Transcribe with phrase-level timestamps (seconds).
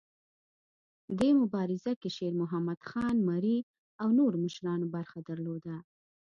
[1.19, 3.57] دې مبارزه کې شیرمحمد خان مري
[4.01, 5.75] او نورو مشرانو برخه درلوده.